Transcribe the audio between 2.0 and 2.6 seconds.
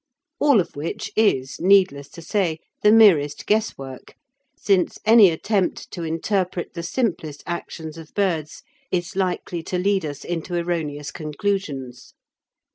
to say,